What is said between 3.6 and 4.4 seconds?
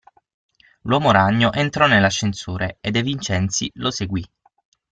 lo seguì.